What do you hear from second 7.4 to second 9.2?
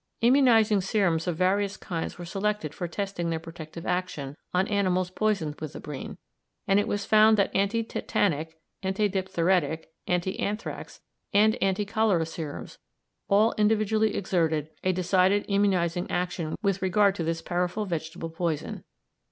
anti tetanic, anti